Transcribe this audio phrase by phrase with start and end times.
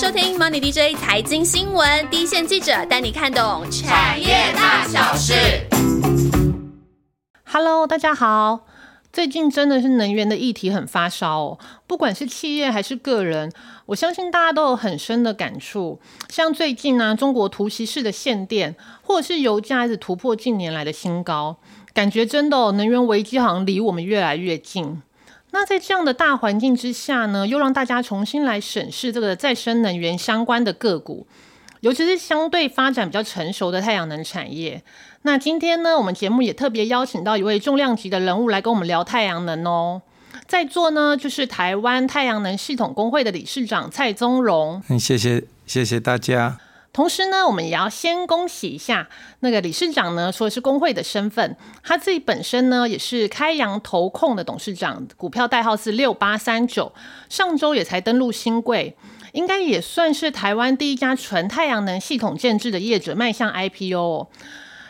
[0.00, 5.34] 收听 Money DJ 财经新闻，第一线记者带你看懂产业大小事。
[7.42, 8.60] Hello，大家好。
[9.12, 11.58] 最近真的是能源的议题很发烧哦，
[11.88, 13.50] 不管是企业还是个人，
[13.86, 16.00] 我相信大家都有很深的感触。
[16.28, 21.56] 像最近呢，中国突袭式的限电，或者是油价一直突破近年来的新高，
[21.92, 25.02] 感觉真的，能源危机好像离我们越来越近。
[25.50, 31.26] 那在这样的大环境之下呢，又让大家重新来审视这个再生能源相关的个股，
[31.80, 34.82] 尤其是相对发展比较成熟的太阳能产业。
[35.22, 40.02] 那今天呢，我们节目也特别邀请到一位重量级的人物来跟我们聊太阳能哦。
[40.46, 44.82] 在座呢，就是台湾太阳能系统工会的理事长蔡宗荣。
[44.88, 46.58] 嗯，谢谢谢谢大家。
[46.92, 49.08] 同时呢，我们也要先恭喜一下
[49.40, 56.92] 那个理事长呢，说是工会的身份，他自己本身呢也是开阳投控的董事长，股票代号是六八三九，
[57.28, 58.96] 上周也才登陆新贵，
[59.32, 64.26] 应该也算是台湾第一家纯太阳能系统建制的业者迈向 IPO。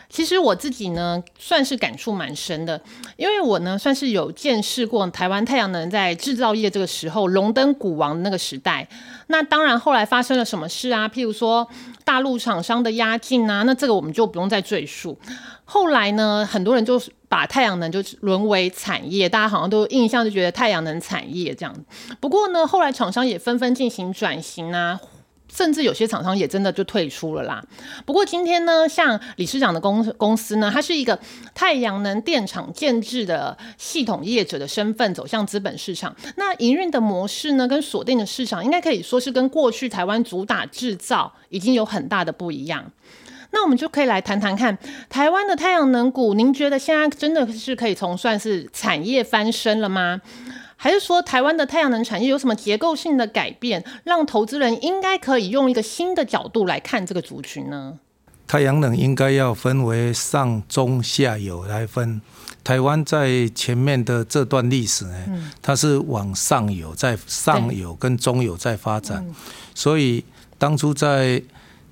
[0.09, 2.81] 其实我自己呢，算是感触蛮深的，
[3.15, 8.87] 因为我呢算是有见识过台湾太阳能在制造业这个时候荣登股王那个时代。
[9.27, 11.07] 那当然后来发生了什么事啊？
[11.07, 11.67] 譬如说
[12.03, 15.15] 大陆厂商的压境啊，那这个我们就不用再赘述。
[15.63, 21.75] 后来呢，很多人就把太阳能就沦为产业，大家好像都印象就觉得太阳能产业这样。
[22.19, 24.99] 不过呢，后来厂商也纷纷进行转型啊。
[25.53, 27.63] 甚至有些厂商也真的就退出了啦。
[28.05, 31.17] 不过今天呢，像理事长的公公司呢，它是一个
[31.53, 36.15] 太阳能电厂建制的系统业者的身份走向资本市场。
[36.35, 42.91] 那营运的模式呢，跟锁定的市场应该可以说是跟过去台湾主打制造已经有很大的不一样。
[43.51, 44.77] 那我们就可以来谈谈看
[45.09, 50.21] 台湾的太阳能股，您觉得现在真的是可以从算是产业翻身了吗？
[50.81, 57.99] 还是说台湾的太阳能产业有什么结构性的改变，让投资人应该可以用一个新的角度来看这个族群呢？
[58.47, 62.21] 太阳能应该要分为上中下游来分。
[62.63, 65.13] 台湾在前面的这段历史呢，
[65.61, 69.25] 它是往上游，在上游跟中游在发展，
[69.75, 70.23] 所以
[70.57, 71.43] 当初在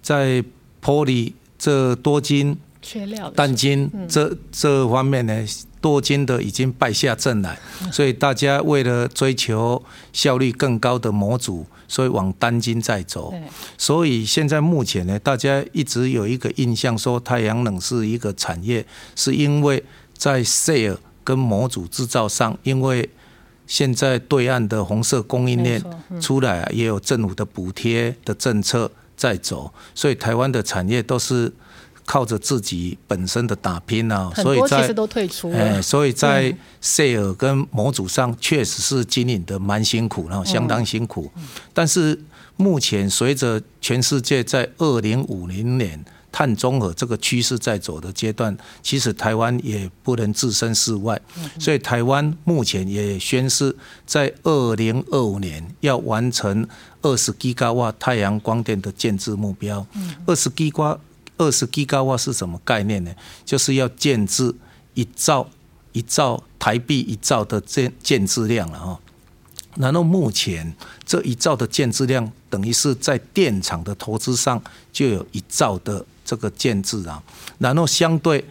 [0.01, 0.41] 在
[0.81, 5.45] 玻璃这多金、缺料、单金这这方面呢。
[5.87, 7.57] 多金的已经败下阵来，
[7.93, 9.81] 所以大家为了追求
[10.11, 13.33] 效率更高的模组，所以往单金在走。
[13.77, 19.81] 所以现在目前呢，大家一直有一个印象说太阳能是一个产业，是因为
[20.13, 23.09] 在 sale 跟模组制造上，因为
[23.65, 25.81] 现在对岸的红色供应链
[26.19, 31.53] 出来，也有政府的补贴的政策在走，所以台湾的产业都是。
[32.07, 41.29] 靠着自己本身的打拼啊，所以在都退出哎，所以在 sale 跟模组上确实是经营的蛮辛苦，然后相当辛苦。
[41.73, 42.17] 但是
[42.55, 51.19] 目前随着全世界在二零五零年碳中和这个趋势在走的阶段，其实台湾也不能置身事外。
[51.59, 53.75] 所以台湾目前也宣示，
[54.05, 56.65] 在二零二五年要完成
[57.01, 59.85] 二十吉瓦太阳光电的建制目标。
[60.25, 60.97] 二十吉瓦。
[61.37, 63.13] 二十吉瓦是什么概念呢？
[63.45, 64.53] 就是要建制
[64.95, 65.47] 一兆
[65.91, 68.99] 一兆台币一兆的建建制量了哈。
[69.75, 70.75] 然后目前
[71.05, 74.59] 这一兆的建制量，等于是在电厂的投资上
[74.91, 77.21] 就有一兆的这个建制啊。
[77.59, 78.43] 然后相对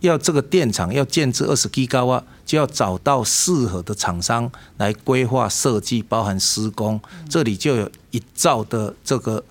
[0.00, 9.42] 要这个电厂要建制二十吉瓦，就要找到适合的厂商来规划设计，包含施工，这里就有一兆的这个。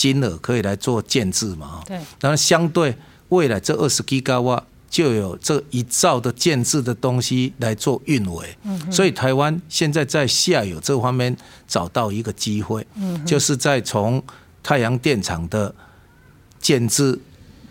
[0.00, 1.82] 金额可以来做建制嘛？
[1.86, 1.98] 对。
[2.20, 2.96] 然后相对
[3.28, 8.56] 未来这二十吉瓦就有这一兆的建制的东西来做运维。
[8.62, 8.90] 嗯。
[8.90, 11.36] 所以台湾现在在下游这方面
[11.68, 14.22] 找到一个机会，嗯，就是在从
[14.62, 15.74] 太阳电厂的
[16.58, 17.18] 建制、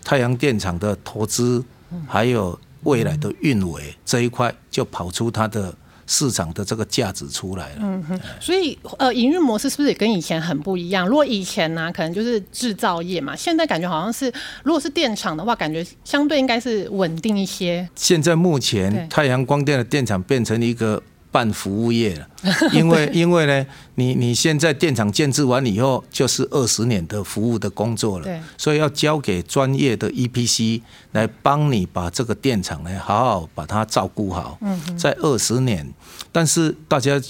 [0.04, 1.64] 太阳电厂的投资，
[2.06, 5.74] 还有未来的运维这一块，就跑出它的。
[6.12, 11.06] 市场的这个价值出来了，嗯哼，所以呃，营运模式是不是也跟以前很不一样？
[11.06, 14.30] 如果以前呢，可能就是制造业嘛，现在感觉好像是，
[14.64, 17.88] 如果是电厂的话，感觉相对应该是稳定一些。
[17.94, 21.00] 现在目前太阳光电的电厂变成一个。
[21.32, 22.28] 办服务业了，
[22.72, 28.26] 因为因为呢，你你现在电厂建制完以后，就是二十年的服务的工作了，
[28.58, 30.82] 所以要交给专业的 EPC
[31.12, 34.58] 来帮你把这个电厂呢好好把它照顾好，
[34.98, 35.92] 在二十年，
[36.32, 37.20] 但是大家。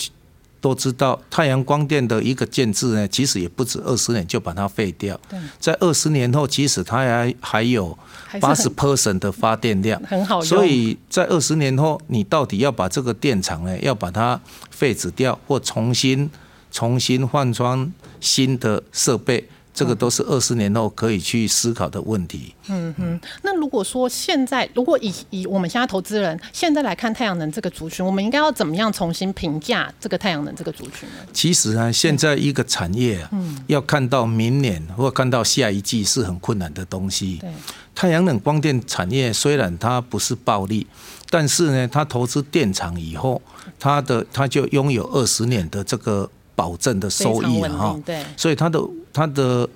[0.61, 5.19] 都知道太阳光电的一个建制呢，其实也不止二十年就把它废掉。
[5.59, 7.99] 在二十年后，其实它还还有
[8.41, 10.45] 八十 percent 的发电量，很好用。
[10.45, 14.41] 所以在二十年后，你到底要把这个电厂呢，要把它
[14.71, 16.31] 废止掉或重新
[16.71, 17.91] 重新换装
[18.21, 19.49] 新的设备。
[19.73, 22.55] 这个都是二十年后可以去思考的问题。
[22.69, 31.15] 嗯哼，那如果说现在，如果以以我们现在投资人现在来看太阳能这个族群，我们应该要怎么样重新评价这个太阳能这个族群呢？
[31.33, 33.31] 其实呢，现在一个产业啊，
[33.69, 37.39] 要看到明年或看到下一季是很困难的东西。
[37.41, 37.51] 对，
[37.95, 40.87] 太阳能光电产业虽然它不是暴利，
[41.31, 43.41] 但是呢，它投资电厂以后，
[43.79, 46.29] 它的它就拥有二十年的这个。
[46.57, 48.79] 保证的收益了哈，对，所以它的
[49.13, 49.69] 它的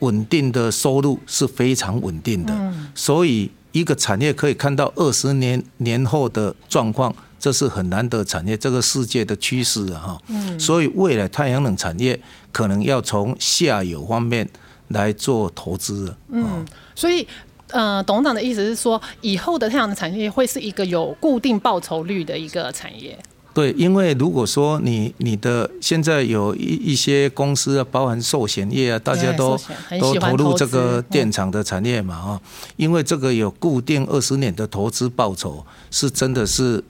[0.00, 12.18] 稳定的收入是非常稳定的，所以一个产业可以看到二十年年后的状况，这是很难得产业，这个世界的趋势啊哈，所以未来太阳能产业
[12.50, 14.48] 可能要从下游方面
[14.88, 16.64] 来做投资，嗯，
[16.94, 17.26] 所以
[17.68, 23.16] 呃，董事长的意思是说，以后的太阳能产业会是一个有固定报酬率的一个产业。
[23.60, 29.58] 对，因为如果说你你的现在有一一些公司啊，包含寿险业啊，大家都
[30.00, 32.40] 都投入这个电厂的产业嘛啊，
[32.76, 36.82] 因为这个有固定二十年的投资报酬，是真的是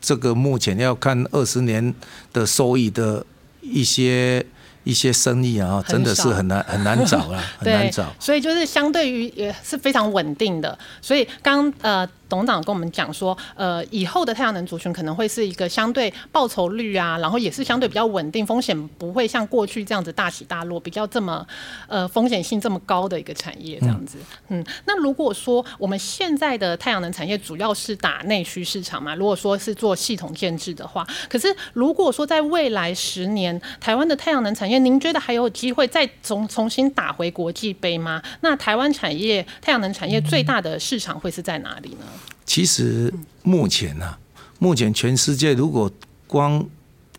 [0.00, 1.94] 这个目前要看二十年
[2.32, 3.24] 的收益的
[3.62, 4.44] 一些。
[4.84, 8.10] 一些生意啊，真的是很难很难找了，很难找。
[8.18, 10.78] 所以就是相对于也是非常稳定的。
[11.02, 21.46] 所以刚呃董事长跟我们讲说，呃以后的太阳能族群可能会是一个相对报酬率啊，然后也是相对比较稳定，风险不会像过去这样子大起大落，比较这么
[21.86, 24.18] 呃风险性这么高的一个产业这样子。
[24.48, 38.22] 嗯，那如果说我们现在的太阳能产业主要是打内需市场嘛，如果说是做系统建制的话，可是如果说在未来十年，台湾的太阳能产业您觉得还有机会再重重新打回国际杯吗？
[38.40, 42.06] 那台湾产业太阳能产业最大的市场会是在哪里呢？
[42.44, 43.12] 其实
[43.42, 44.16] 目前呢，
[44.58, 45.90] 目前全世界如果
[46.26, 46.66] 光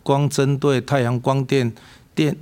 [0.02, 1.72] 光针对太阳光电
[2.14, 2.36] 电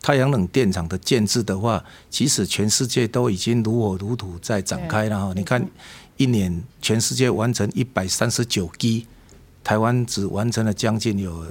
[0.00, 5.32] 太阳能电厂的建制的话，其实全世界都已经如火如荼在展开了哈。
[5.34, 5.68] 你看，
[6.16, 9.06] 一年全世界完成一百三十九 G，
[9.62, 11.46] 台湾只完成了将近有。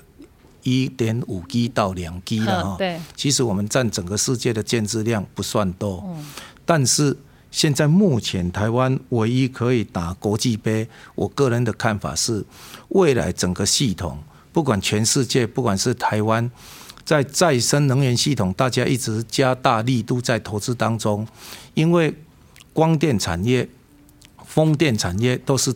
[0.64, 6.26] 一点五 G 到两 G 了哈，对，其实我们占整个世界的建制量不算多，嗯，
[6.66, 7.16] 但是
[7.52, 12.46] 现在目前台湾唯一可以打国际杯，我个人的看法是，
[12.90, 14.20] 未来整个系统，
[14.52, 16.50] 不管全世界，不管是台湾，
[17.04, 21.28] 在再生能源系统，大家一直加大力度在投资当中，
[21.74, 22.14] 因为
[22.74, 23.68] 光电产业、
[24.46, 25.74] 风电产业都是。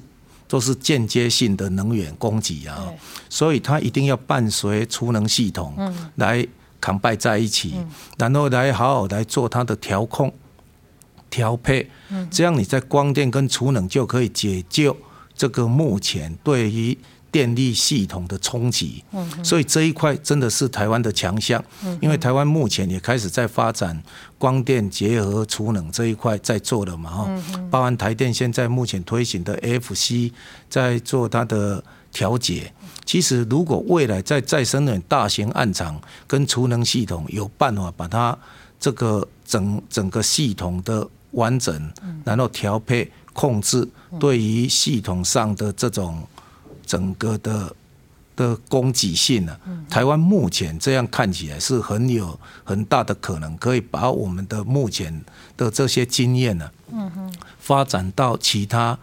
[0.51, 2.91] 都是间接性的能源供给啊，
[3.29, 5.73] 所以它一定要伴随储能系统
[6.15, 6.45] 来
[6.81, 7.75] 扛拜在一起，
[8.18, 10.29] 然后来好好来做它的调控、
[11.31, 11.89] 调配，
[12.30, 14.95] 这样你在光电跟储能就可以解救
[15.36, 16.95] 这个目前对于。
[17.33, 19.01] 电力系统的冲击，
[19.42, 21.63] 所以这一块真的是台湾的强项。
[22.01, 24.04] 因为台湾目前也开始在发展
[24.38, 30.30] 光电结合储能这一块在做了嘛哈，包含台电现在目前推行的 FC
[30.69, 31.81] 在做它的
[32.12, 32.74] 调节。
[33.06, 38.38] 其实如果未来在再生能源大型暗场跟储能系统有办法把它
[38.78, 41.92] 这个整整个系统的完整，
[42.24, 43.88] 然后调配控制，
[44.19, 46.22] 对于系统上的这种。
[46.83, 47.74] 整个的
[48.36, 49.57] 的供给性呢？
[49.89, 55.24] 台湾目前这样看起来是很有很大的可能，可以把我们的目前
[55.56, 56.69] 的这些经验呢，
[57.59, 58.97] 发展到其他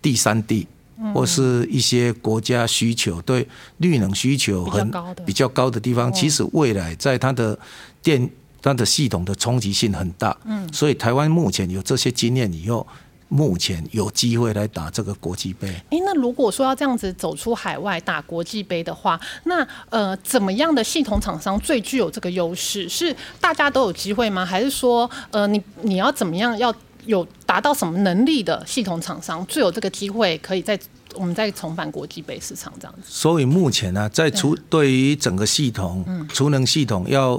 [0.00, 0.66] 第三地，
[1.12, 3.46] 或是一些国家需求对
[3.76, 4.90] 绿能需求很
[5.26, 6.10] 比较高的地方。
[6.10, 7.58] 其实未来在它的
[8.02, 8.30] 电
[8.62, 12.86] 它的系统的冲击性很大，嗯，所以台湾目前有这些经验以后。
[13.30, 15.68] 目前有机会来打这个国际杯。
[15.90, 22.88] 哎，那如果说要这样子走出海外打国际杯的话，那呃，怎么样的系统厂商最具有这个优势？
[22.88, 24.46] 是大家都有机会吗？
[24.46, 26.74] 还是说，呃，你你要怎么样要
[27.04, 30.80] 有达到什么能力的系统厂商最有这个机会，可以在
[31.14, 33.02] 我们再重返国际杯市场这样子？
[33.04, 37.38] 所以目前呢，在除对于整个系统，储能系统要。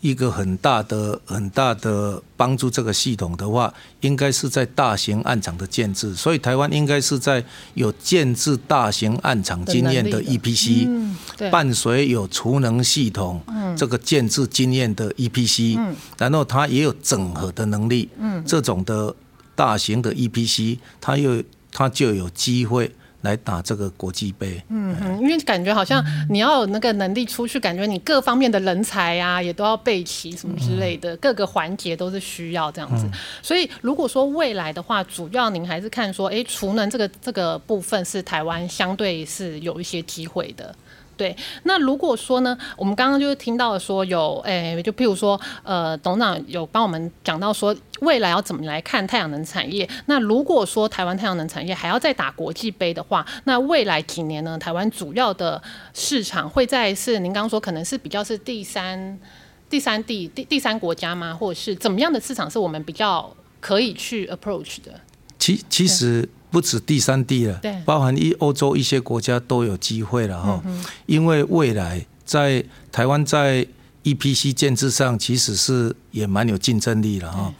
[0.00, 6.14] 一个很大的、很大的帮助，这个系统的话，应该是在大型暗场的建制。
[6.14, 11.14] 所以台湾应该是在有建制大型暗场经验的 EPC，
[11.50, 13.42] 伴随有储能系统
[13.76, 15.78] 这个建制经验的 EPC，
[16.16, 18.08] 然后它也有整合的能力。
[18.46, 19.14] 这种的
[19.54, 22.94] 大型的 EPC，它又它就有机会。
[23.22, 33.08] 来打这个国际杯，嗯，因为感觉好像你要有那个能力出去，感觉你各方面的人才啊，也都要备齐什么之类的，各个环节都是需要这样子。
[33.42, 40.74] 所以如果说未来的话，主要您还是看说，哎，储能这个这个部分是台湾相对是有一些机会的。
[41.18, 49.86] 对，那如果说呢，我们刚刚就是听到说有，诶，就譬如说，呃，董事长有帮我们讲到说，未来要怎么来看太阳能产业。
[50.06, 55.60] 那如果说台湾太阳能产业还要再打国际杯的话，那未来几年呢，台湾主要的
[55.92, 59.18] 市场会在是您刚刚说可能是比较是第三、
[59.68, 61.34] 第三地、第第三国家吗？
[61.34, 64.92] 或者是怎么样的市场是我们比较可以去 approach 的？
[65.36, 70.62] 其其实不止第三地了，对，包含一欧洲一些国家都有机会了哈。
[71.06, 73.66] 因为未来在台湾在
[74.04, 77.52] EPC 建制上，其实是也蛮有竞争力了哈。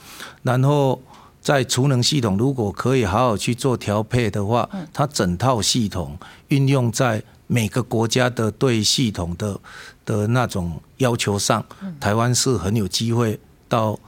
[0.42, 1.00] 然后
[1.40, 6.18] 在储能系统，如果可以好好去做调配的话，它整套系统
[6.48, 9.60] 运用在每个国家的对系统的
[10.04, 11.64] 的那种要求上，
[12.00, 13.98] 台湾是很有机会到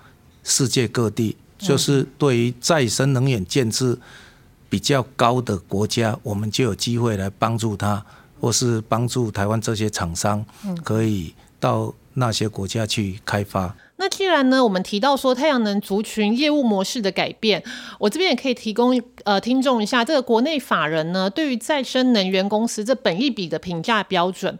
[0.42, 1.36] 世界各地。
[1.58, 3.94] 就是对于再生能源建制
[4.70, 8.02] 比较高的国家，我们就有机会来帮助他，
[8.40, 10.42] 或是帮助台湾这些厂商，
[10.82, 13.74] 可以到那些国家去开发。
[13.96, 17.62] 那既然呢，我们提到说太阳能族群业务模式的改变，
[17.98, 24.58] 我这边也可以提供呃听众一下，这个国内法人呢对于再生能源公司这本一笔的评价标准。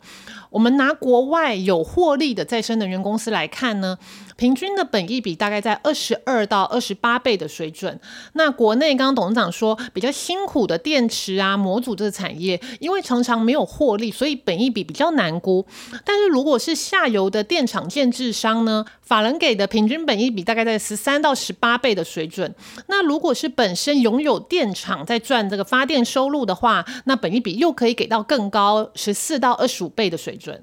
[0.50, 3.96] 我们拿国外有获利的再生能源公司来看呢，
[4.40, 8.00] 平均的本益比大概在二十二到二十八倍的水准。
[8.32, 15.66] 那国内刚刚董事长说比较辛苦的电池啊、模组这个产业，因为常常没有获利，所以本益比比较难估。
[16.06, 22.54] 但是如果是下游的电厂建制商呢，法人给的平均本益比大概在十三到十八倍的水准。
[22.86, 30.34] 那如果是本身拥有电厂在赚这个发电收入的话，那本益比又可以给到更高十四到二十五倍的水。
[30.40, 30.62] 准。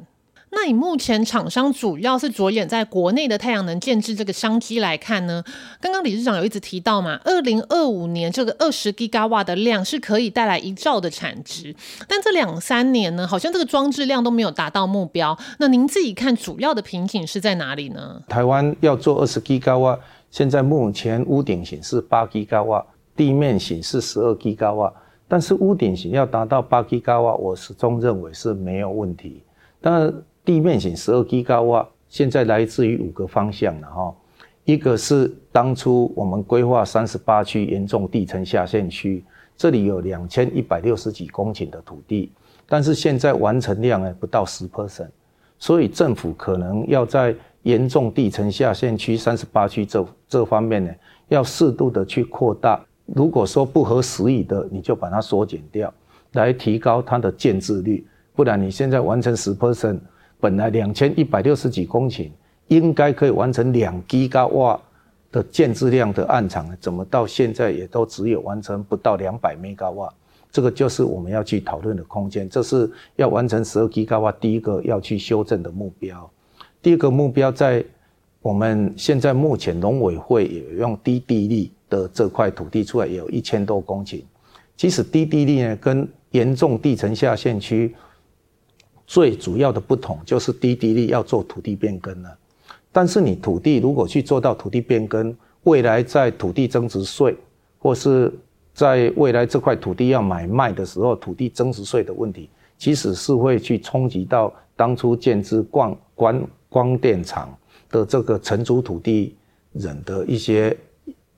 [0.58, 5.44] 那以目前厂商主要是着眼在国内的太阳能建制这个商机来看呢，
[5.80, 11.76] 刚刚理事长有一直提到嘛，二零二五年这个二十 g 瓦的量是可以带来一兆的产值，
[12.08, 15.38] 但这两三年呢，好像这个装置量都没有达到目标。
[15.60, 18.24] 那您自己看主要的瓶颈是在哪里呢？
[18.28, 20.00] 台湾要做二十 g 瓦，
[20.32, 22.84] 现在目前屋顶型是八 g 瓦，
[23.16, 24.92] 地面型是十二 g 瓦，
[25.28, 29.44] 但是屋顶型要达到八 g 瓦，我始终认为是没有问题。
[29.80, 30.12] 但
[30.48, 34.16] 地面型十二 G 高瓦现在来自于五个方向了哈，
[34.64, 39.22] 一个是当初我们规划三十八区严重地层下陷区，
[39.58, 42.32] 这里有两千一百六十几公顷的土地，
[42.66, 45.10] 但是现在完成量呢不到十 percent，
[45.60, 50.90] 所以政府可能要在严重地层下陷区三十八区这这方面呢，
[51.28, 55.94] 要适度的去扩大，如果说不合时宜的，你就把它缩减掉，
[56.32, 58.08] 来提高它的建制率。
[58.34, 60.00] 不然你现在完成十 percent，
[60.40, 62.30] 本来两千一百六十几公顷，
[62.68, 64.80] 应该可以完成两 G 瓦
[65.32, 70.14] 的建制量的暗场，怎么到现在也都只有完成不到两百 meg 瓦？
[70.52, 72.48] 这个就是我们要去讨论的空间。
[72.48, 76.30] 这是要完成十二 G 瓦第一个要去修正的目标。
[76.82, 77.84] 第二个目标在
[78.42, 84.22] 我们现在目前农委会也用低地力的这块土地出来，也有一千多公顷。
[84.76, 87.94] 其实低地力呢，跟严重地层下陷区。
[89.08, 92.38] 最主要的不同就是低地力要做土地变更了，
[92.92, 95.34] 但是你土地如果去做到土地变更，
[95.64, 97.36] 未来在土地增值税，
[97.80, 98.32] 或是
[98.74, 107.58] 在未来这块土地要买卖的时候，土地增值税的问题，其实是会去冲击到当初建置光光光电厂
[107.90, 109.36] 的这个承租土地
[109.72, 110.78] 人的一些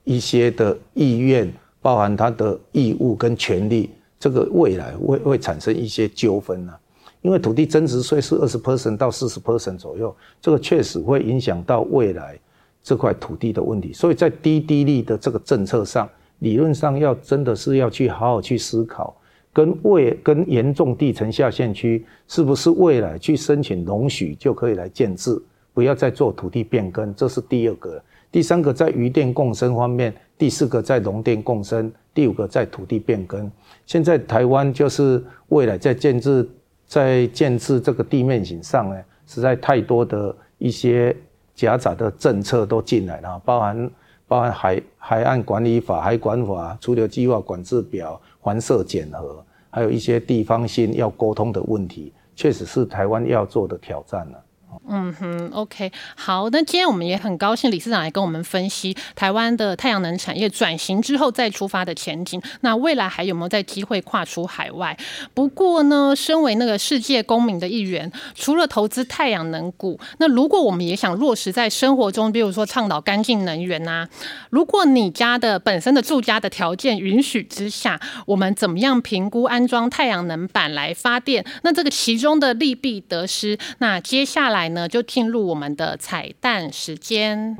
[0.03, 6.73] 一些的意愿，包含他的义务跟权利，这个未来会会产生一些纠纷呢。
[7.21, 12.39] 因为土地增值税是二十 percent 到四十 percent 左右，这个确实会影响到未来
[12.81, 13.91] 这块土地的问题。
[13.91, 16.09] 所以在低地利的这个政策上，
[16.39, 19.13] 理论上要真的是要去好好去思考，
[19.51, 25.37] 跟未跟严重地层下陷区是不是未来去申请容许就可以来建制，
[25.73, 27.13] 不要再做土地变更。
[27.15, 33.51] 这是第二个，第三个在余电共生方面，第四个在农电共生，第五个在土地变更。
[33.85, 36.47] 现在台湾就是未来在建制。
[36.89, 41.15] 在建制这个地面型上呢，实在太多的一些
[41.53, 43.91] 夹杂的政策都进来了，包含
[44.27, 54.43] 包含海海岸管理法、海管法、除流计划管制表、环设检核，还有一些地方性要沟通的问题，确实是台湾要做的挑战了。
[54.87, 62.41] 嗯哼，OK，好，那今天我们也很高兴理事长来跟我们分析台湾的太阳能产业转型之后再出发的前景。
[62.61, 64.97] 那未来还有没有在机会跨出海外？
[65.33, 74.07] 不过呢，身为那个世界公民的一员，除了投资太阳能股，那如果我们也想落实在生活中，比如说倡导干净能源呐，
[74.49, 81.45] 如果你家的本身的住家的条件允许之下，我们怎么样评估安装太阳能板来发电？
[81.63, 84.89] 那这个其中的利弊得失，那接下来来呢？
[84.89, 87.55] 就进入我们的彩蛋时间。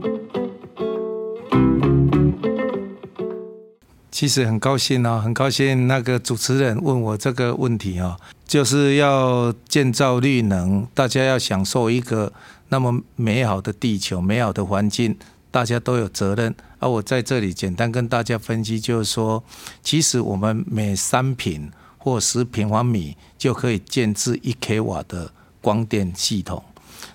[4.11, 12.33] 其实很高兴啊，很高兴那个主持人问我这个问题啊，就是要建造绿能，大家要享受一个
[12.67, 15.17] 那么美好的地球、美好的环境，
[15.49, 16.53] 大家都有责任。
[16.79, 19.41] 而我在这里简单跟大家分析，就是说，
[19.81, 26.61] 其实我们每三平或十平方米就可以建置一 k 瓦的光电系统。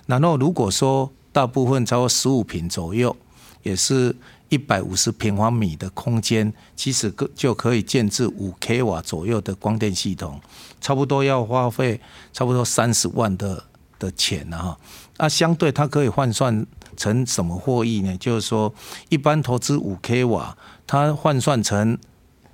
[0.05, 3.15] 然后，如果说大部分超过十五平左右，
[3.63, 4.15] 也是
[4.49, 10.39] 一百五十平方米的空间，其实可就可以建置五 k 瓦左右的光电系统，
[10.79, 11.99] 差不多要花费
[12.31, 13.63] 差不多三十万的
[13.97, 14.77] 的钱了哈。
[15.17, 18.15] 那相对它可以换算成什么获益呢？
[18.17, 18.71] 就是说，
[19.09, 21.97] 一般投资五 k 瓦，它换算成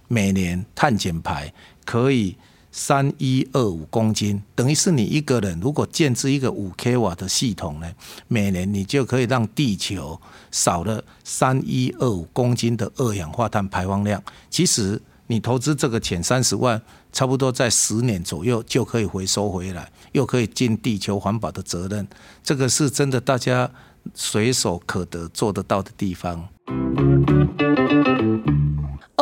[0.08, 1.54] 每年碳减排
[1.84, 2.38] 可以。
[2.72, 7.92] 三一二五公斤，等于是你一个人如果建置一个五 k 瓦的系统呢，
[8.28, 10.20] 每年你就可以让地球
[10.52, 14.24] 少了三一二五公斤的二氧化碳排放量。
[14.50, 22.08] 其实你投资这个钱三十万，差不多在十年左右就可以回收回来，又可以尽地球环保的责任。
[22.42, 23.70] 这个是真的，大家
[24.14, 26.48] 随手可得做得到的地方。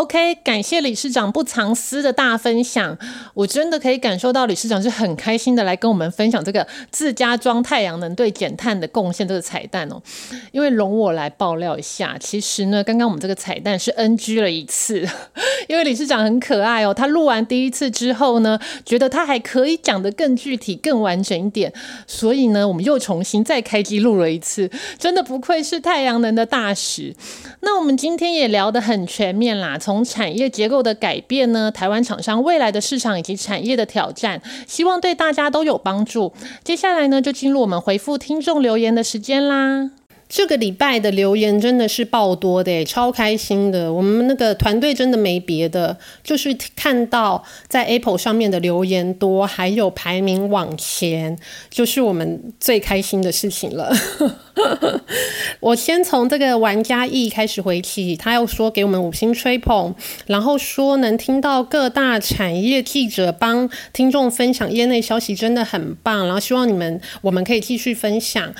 [0.09, 2.97] OK，感谢理事长不藏私的大分享，
[3.35, 10.01] 我真的可以感受到理事长是很开心的来跟我们分享这个自家装太阳能对减碳的贡献这个彩蛋哦。
[10.51, 15.07] 因为容我来爆料一下，其实呢，刚刚我们这个彩蛋是 NG 了一次，
[15.69, 21.71] 因为理事长很可爱哦，他录完第一次之后呢，觉得他还可以讲得更具体、更完整一点，
[22.07, 27.15] 所以呢，我们又重新再开机录了一次，真的不愧是太阳能的大使。
[27.59, 29.77] 那我们今天也聊得很全面啦。
[29.77, 36.31] 从产业结构的改变呢，台湾厂商未来的市场以及产业的挑战，希望对大家都有帮助。
[36.63, 39.91] 接下来呢，就进入我们回复听众留言的时间啦。
[40.29, 43.91] 这个礼拜的留言真的是爆多的，超开心的。
[43.91, 51.36] 我们那个团队真的没别的，就是看到在 Apple 上面的留言多，还有排名往前，
[51.71, 53.91] 就是我们最开心的事情了。
[55.62, 59.95] 我先从这个玩家 E 开始回起，他又说给我们五星吹捧，
[60.27, 66.25] 然后说能听到各大产业记者帮听众分享业内消息，真的很棒。
[66.27, 68.53] 然后希望你们我们可以继续分享。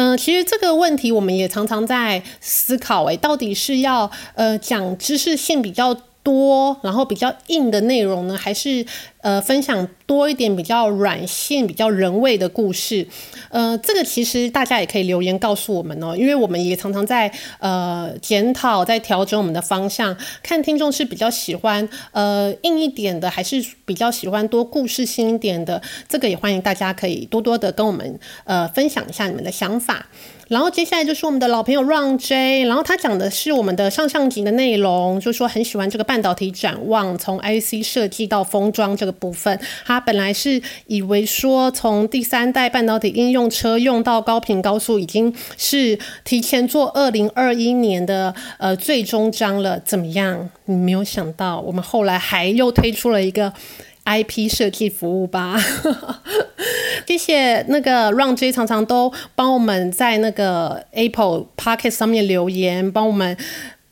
[0.00, 5.92] 嗯，其实这个问题我们也常常在思考，诶，到底是要呃讲知识性比较
[6.28, 8.84] 多，然后比较硬的内容呢，还是？
[9.20, 13.06] 呃，分享多一点比较软性、比较人味的故事。
[13.50, 25.82] 呃，这个其实大家也可以留言告诉我们哦，因为我们也常常在呃检讨、在调整我们的方向，看听众是比较喜欢呃硬一点的，还是比较喜欢多故事性一点的。
[26.08, 30.06] 这个也欢迎大家可以多多的跟我们呃分享一下你们的想法。
[30.48, 39.08] 然后接下来就是我们的老朋友 Run J，然后他讲的是我们的上上集的内容，就说很喜欢这个半导体展望，从 IC 设计到封装这。
[39.08, 49.80] 个部分，他本来是以为说从第三代半导体应用车用到高频高速，已经是提前做二零二一年的呃最终章了。
[49.80, 50.50] 怎么样？
[50.66, 53.50] 你没有想到，我们后来还又推出了一个
[54.08, 55.56] IP 设计服务吧？
[57.06, 63.36] 谢谢那个让 J 常常都帮我们在那个 Apple Pocket 上面留言，帮我们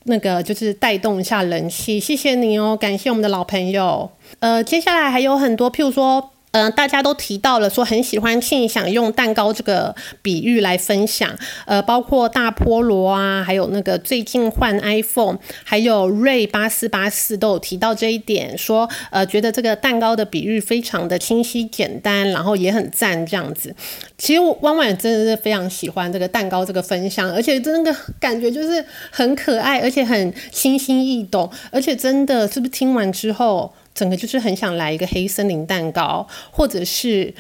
[0.05, 1.99] 那个就是带动一下人气。
[1.99, 4.11] 谢谢你哦，感谢我们的老朋友。
[4.41, 11.31] 呃，接下来还有很多，譬如说，嗯，大家都提到了，说很喜欢庆想用蛋糕这个比喻来分享，
[11.67, 23.75] 呃，包括大菠萝啊，还有那个最近换 iPhone，还有瑞八四八四都有提到这一点，说呃，觉得这个蛋糕的比喻非常的清晰简单，然后也很赞这样子。
[24.17, 33.75] 其实汪汪真的是非常喜欢这个蛋糕这个分享，而且真的感觉就是很可爱，而且很清新易懂，而且真的是不是听完之后。
[33.97, 37.33] 整个就是很想来一个黑森林蛋糕，或者是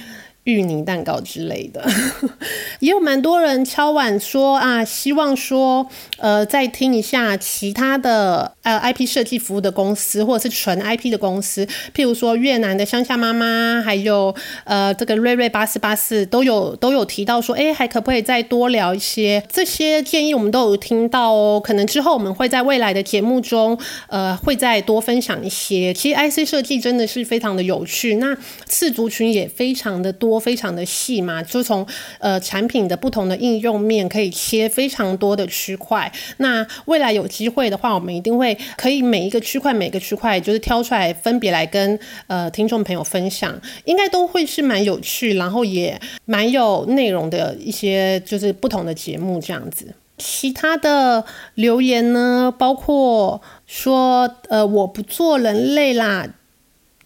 [0.46, 1.84] 芋泥蛋糕之类的，
[2.78, 14.32] 也有蛮多人敲碗说啊，希望说呃再听一下其他的呃 IP 设计服务的公司，或者是纯 IP 的公司，譬如说越南的乡下妈妈，还有
[14.62, 19.42] 呃这个瑞瑞八四八四都有都有提到说，哎，还可不可以再多聊一些？
[19.52, 25.92] 这些建议我们都有听到哦，可能之后我们会在未来的节目中呃会再多分享一些。
[25.92, 30.35] 其实 IC 设计真的是非常的有趣，那次族群也非常的多。
[30.38, 31.86] 非常的细嘛，就从
[32.18, 36.10] 呃产品的不同的应用面可以切非常多的区块。
[36.38, 49.94] 那未来有机会的话，我们一定会可以每一个区块每个区块就是挑出来分别来跟呃听众朋友分享，应该都会是蛮有趣，然后也蛮有内容的一些就是不同的节目这样子。
[50.18, 51.22] 其他的
[51.56, 56.26] 留言呢，包括说呃我不做人类啦。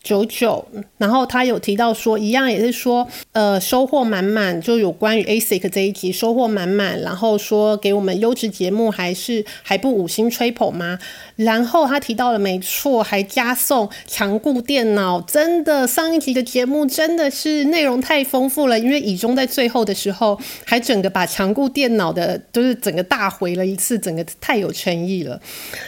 [0.02, 10.98] 九九，然后他有提到说，一样也是说，呃，收获满满，就有关于 ASIC 这一集收获满满，然后说给我们优质节目，还是还不五星吹捧吗？
[11.36, 25.38] 然后他提到了，没错，还加送强固电脑，真的上一集的节目真的是内容太丰富了，因为以中在最后的时候还整个把强固电脑的，就是整个大回了一次，整个太有诚意了。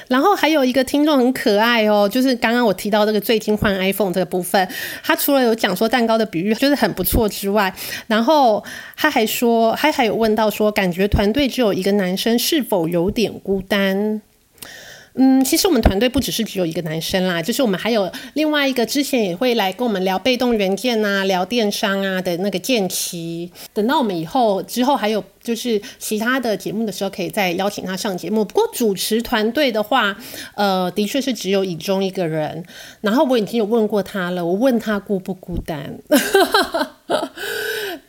[0.08, 4.01] 然后还有一个听众很可爱哦，就是刚刚我提到这个最近换 iPhone。
[4.10, 4.66] 这个部分，
[5.02, 7.70] 他除了有讲说蛋糕的比喻就是很不错之外，
[8.06, 8.64] 然后
[8.96, 14.22] 他还说，他还有问到说，感觉团队只有一个男生是否有点孤单？
[15.14, 23.52] 嗯，其实我们团队不只是只有一个男生啦，就是我们还有另外一个之前也会来跟我们聊被动元件啊、聊电商啊的那个建奇。
[23.74, 28.42] 等到我们以后之后还有就是其他的节目的时候，可以再邀请他上节目。
[28.44, 30.16] 不过主持团队的话，
[30.54, 32.64] 呃，的确是只有以中一个人。
[33.02, 35.98] 然后我已经有问过他了，我问他孤不孤单。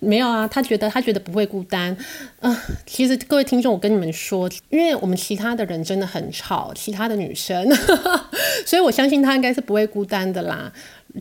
[0.04, 1.96] 没有啊，他觉得他觉得不会孤单。
[2.42, 7.68] 嗯，其实各位听众，我跟你们说，因为我们其他的人真的很吵，其他的女生，
[8.66, 10.72] 所以我相信他应该是不会孤单的啦。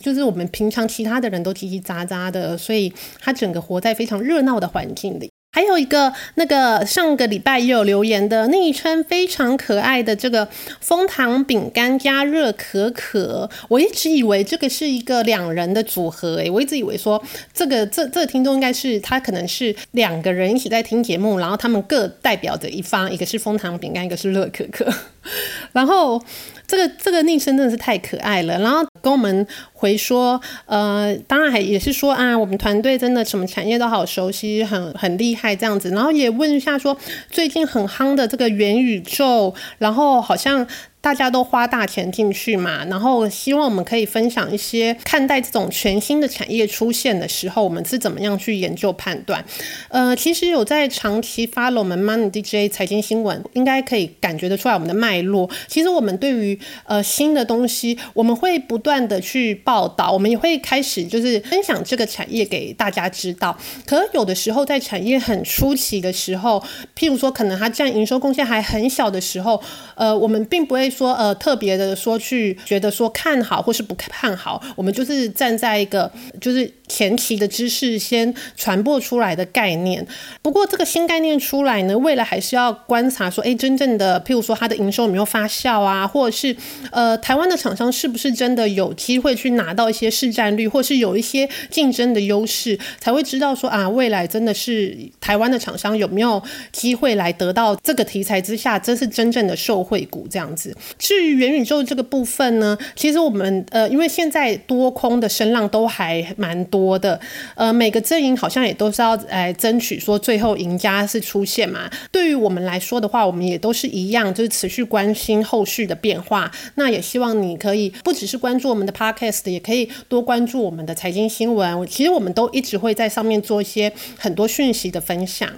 [0.00, 5.31] 就是我们平常其他的人都叽叽喳喳的，所以他整个活在非常热闹的环境里。
[5.54, 10.48] 还有一个那个上个礼拜也有留言的那一圈非常可爱的这个
[10.80, 24.90] 蜂糖饼干加热可可，我一直以为这个是一个两人的组合诶，我一直以为说这个这这个听众应该是他可能是两个人一起在听节目，然后他们各代表着一方，一个是蜂糖饼干，一个是热可可，
[25.72, 26.22] 然后。
[26.64, 36.96] 这个这个宁生真的是太可爱了，然后跟我们回说，呃，当然还也是说啊，我们团队真的什么产业都好熟悉，很很厉害这样子，然后也问一下说，
[37.30, 40.66] 最近很夯的这个元宇宙，然后好像。
[41.02, 49.44] 大家都花大钱进去嘛，然后希望我们可以分享一些看待这种全新的产业出现的时候，我们是怎么样去研究判断。
[49.88, 55.50] 呃，其实有在长期 follow 我们 Money DJ 财经新闻，应该可以感觉得出来我们的脉络。
[55.66, 63.58] 其实我们对于呃新的东西，我们会不断的去报道，我们也会开始就是分享这个产业给大家知道。
[63.84, 66.62] 可有的时候在产业很初期的时候，
[66.96, 69.60] 譬如说可能它占营收贡献还很小的时候，
[69.96, 70.91] 呃，我们并不会。
[70.92, 80.06] 说呃特别的说去觉得说看好或是不看好，我们就是站在一个就是前期的知识先传播出来的概念。
[80.42, 86.54] 不过这个新概念出来呢，未来还是要观察说，哎，真正的譬如说它的营收有没有发酵啊，或者是
[86.90, 100.76] 呃台湾的厂商是不是真的有机会去拿到一些市占率，或是有一些竞争的优势，才会知道说啊未来真的是台湾的厂商有没有机会来得到这个题材之下，这是真正的受惠股这样子。
[100.98, 107.20] 至于元宇宙这个部分呢，其实我们呃，因为现在多空的声浪都还蛮多的，
[107.54, 111.90] 呃，每个阵营好像也都是要来争取说最后赢家是出现嘛。
[112.10, 116.50] 对于我们来说的话，我们也都是一样，就是持续关心后续的变化。
[116.76, 121.86] 那也希望你可以不只是关注我们的 podcast，也可以多关注我们的财经新闻。
[121.86, 125.48] 其实我们都一直会在上面做一些很多讯息的分享。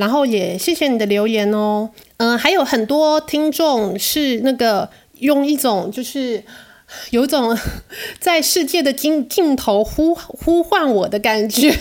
[0.00, 6.42] 然后也谢谢你的留言哦，嗯，还有很多听众是那个用一种就是
[7.10, 7.54] 有种
[8.18, 11.68] 在世界的尽尽头呼呼唤我的感觉，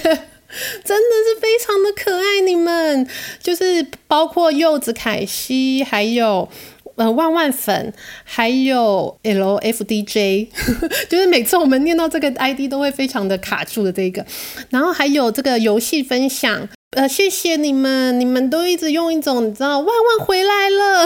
[0.83, 2.41] 真的是非常的可爱。
[2.45, 3.07] 你们
[3.41, 6.49] 就是包括柚子凯西，还有
[6.95, 7.93] 呃万万粉，
[8.25, 10.49] 还有 L F D J，
[11.07, 14.25] 就是每次我们念到这个 I D 都会非常的卡住的这个，
[14.71, 16.67] 然后还有这个游戏分享。
[16.91, 21.05] 呃，谢谢你们，你们都一直用一种你知道，万万回来了，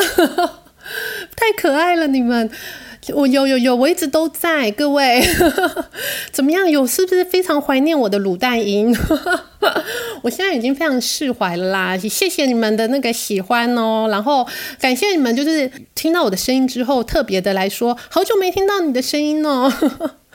[1.36, 2.50] 太可爱了，你们
[3.14, 4.72] 我有有有，我一直都在。
[4.72, 5.22] 各位
[6.32, 6.70] 怎么样？
[6.72, 8.96] 有是不是非常怀念我的卤蛋音？
[10.24, 11.98] 我现在已经非常释怀啦。
[11.98, 14.48] 谢谢你们的那个喜欢哦，然后
[14.80, 19.70] 感谢你们，就是听到我的声音之后，特别的来说，好久没听到你的声音哦。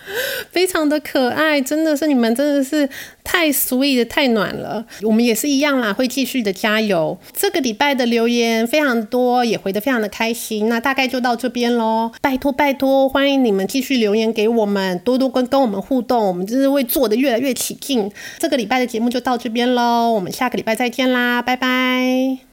[0.50, 2.88] 非常的可爱，真的是你们真的是
[3.22, 4.84] 太 sweet 太暖了。
[5.02, 7.18] 我们也是一样啦，会继续的加油。
[7.32, 10.68] 这个礼拜的留言非常多，也回得非常的开心。
[10.68, 18.10] 那大概就到这边喽，拜托拜托，欢迎你们继续留言给我们，多多跟跟我们互动，我们真是会做的越来越起劲。
[18.38, 22.47] 这个礼拜的节目就到这边喽，我们下个礼拜再见啦，拜拜。